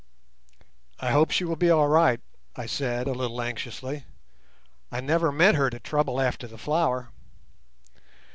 [0.99, 2.19] "I hope she will be all right,"
[2.55, 4.05] I said, a little anxiously;
[4.91, 7.09] "I never meant her to trouble after the flower."